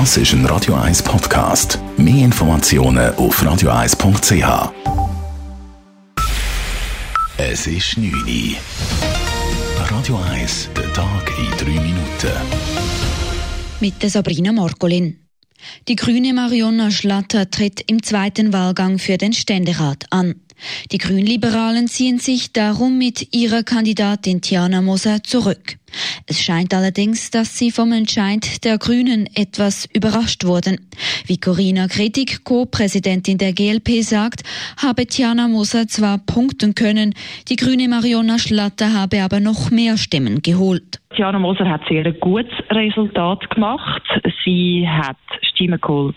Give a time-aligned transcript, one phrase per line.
[0.00, 1.78] Das ist ein Radio 1 Podcast.
[1.96, 4.72] Mehr Informationen auf radio1.ch.
[7.36, 8.56] Es ist 9 Uhr.
[9.88, 12.32] Radio 1, der Tag in 3 Minuten.
[13.78, 15.20] Mit der Sabrina Morgolin.
[15.86, 20.34] Die grüne Marionna Schlatter tritt im zweiten Wahlgang für den Ständerat an.
[20.92, 25.76] Die Grünliberalen ziehen sich darum mit ihrer Kandidatin Tiana Moser zurück.
[26.26, 30.78] Es scheint allerdings, dass sie vom Entscheid der Grünen etwas überrascht wurden.
[31.26, 34.42] Wie Corina Kritik, Co-Präsidentin der GLP, sagt,
[34.82, 37.14] habe Tiana Moser zwar punkten können,
[37.48, 41.00] die grüne Mariona Schlatter habe aber noch mehr Stimmen geholt.
[41.14, 44.02] Tiana Moser hat sehr ein gutes Resultat gemacht.
[44.44, 46.16] Sie hat Stimmen geholt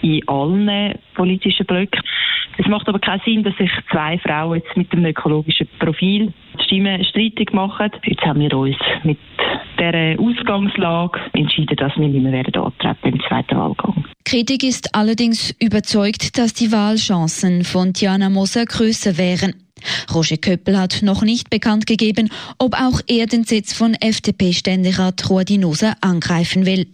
[0.00, 2.00] in allen politischen Blöcken.
[2.58, 6.64] Es macht aber keinen Sinn, dass sich zwei Frauen jetzt mit einem ökologischen Profil die
[6.64, 7.90] Stimmen streitig machen.
[8.04, 9.18] Jetzt haben wir uns mit
[9.78, 14.04] dieser Ausgangslage entschieden, dass wir nicht mehr antreten im zweiten Wahlgang.
[14.24, 19.54] Kritik ist allerdings überzeugt, dass die Wahlchancen von Tiana Moser größer wären.
[20.12, 25.58] Roger Köppel hat noch nicht bekannt gegeben, ob auch er den Sitz von FDP-Ständerat Rudi
[25.58, 26.86] Noser angreifen will.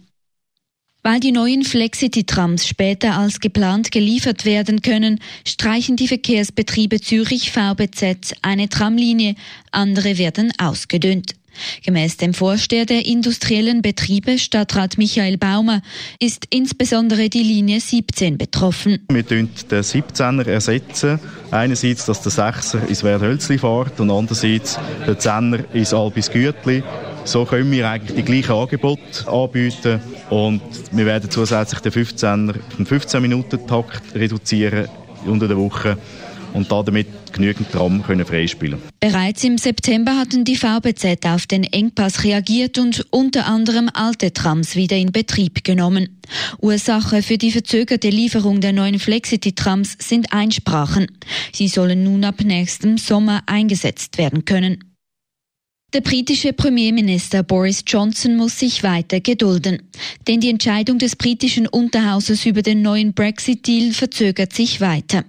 [1.05, 8.33] Weil die neuen Flexity-Trams später als geplant geliefert werden können, streichen die Verkehrsbetriebe Zürich VBZ
[8.41, 9.35] eine Tramlinie,
[9.69, 11.35] andere werden ausgedünnt.
[11.85, 15.83] Gemäß dem Vorsteher der industriellen Betriebe, Stadtrat Michael Baumer,
[16.19, 19.05] ist insbesondere die Linie 17 betroffen.
[19.07, 21.19] Wir ersetzen den 17er ersetzen.
[21.51, 26.81] Einerseits, dass der 6er ins Werdhölzli fährt und andererseits der 10er ins Albis Gütli.
[27.25, 32.85] So können wir eigentlich die gleichen Angebote anbieten und wir werden zusätzlich den 15er, den
[32.85, 34.87] 15-Minuten-Takt reduzieren
[35.25, 35.97] unter der Woche
[36.53, 42.23] und damit genügend Tram können freispielen Bereits im September hatten die VBZ auf den Engpass
[42.23, 46.21] reagiert und unter anderem alte Trams wieder in Betrieb genommen.
[46.61, 51.07] Ursache für die verzögerte Lieferung der neuen Flexity-Trams sind Einsprachen.
[51.51, 54.94] Sie sollen nun ab nächstem Sommer eingesetzt werden können.
[55.95, 59.81] Der britische Premierminister Boris Johnson muss sich weiter gedulden,
[60.27, 65.23] denn die Entscheidung des britischen Unterhauses über den neuen Brexit-Deal verzögert sich weiter.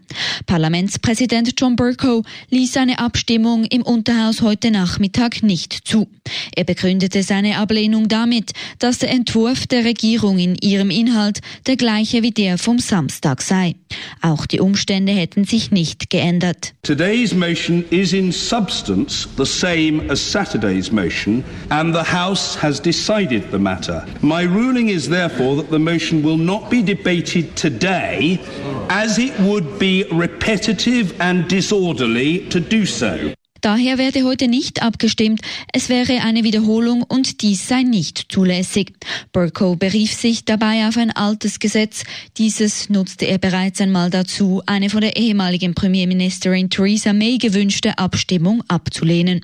[0.46, 6.08] Parlamentspräsident John Burko ließ eine Abstimmung im Unterhaus heute Nachmittag nicht zu.
[6.56, 8.50] Er begründete seine Ablehnung damit,
[8.80, 13.76] dass der Entwurf der Regierung in ihrem Inhalt der gleiche wie der vom Samstag sei.
[14.20, 16.74] Auch die Umstände hätten sich nicht geändert.
[16.82, 20.20] Today's motion is in substance the same as
[20.56, 24.06] Saturday's motion, and the House has decided the matter.
[24.22, 28.40] My ruling is therefore that the motion will not be debated today,
[28.88, 33.34] as it would be repetitive and disorderly to do so.
[33.60, 35.40] Daher werde heute nicht abgestimmt,
[35.72, 38.92] es wäre eine Wiederholung und dies sei nicht zulässig.
[39.32, 42.04] Burko berief sich dabei auf ein altes Gesetz.
[42.38, 48.62] Dieses nutzte er bereits einmal dazu, eine von der ehemaligen Premierministerin Theresa May gewünschte Abstimmung
[48.68, 49.40] abzulehnen.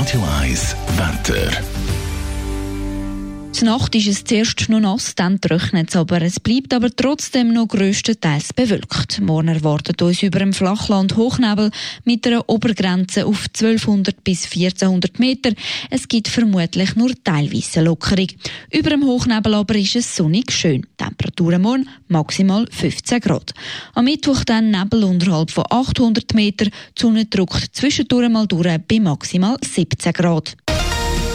[0.00, 1.99] Radio 1 Wetter.
[3.52, 6.22] Die Nacht ist es zuerst noch nass, dann trocknet es aber.
[6.22, 9.20] Es bleibt aber trotzdem noch grösstenteils bewölkt.
[9.20, 11.70] Morgen erwartet uns über dem Flachland Hochnebel
[12.04, 15.52] mit einer Obergrenze auf 1200 bis 1400 Meter.
[15.90, 18.28] Es gibt vermutlich nur teilweise Lockerung.
[18.70, 20.86] Über dem Hochnebel aber ist es sonnig schön.
[20.96, 23.52] Temperaturen morgen maximal 15 Grad.
[23.94, 26.66] Am Mittwoch dann Nebel unterhalb von 800 Meter.
[26.66, 30.56] Die Sonne drückt zwischendurch mal durch bei maximal 17 Grad.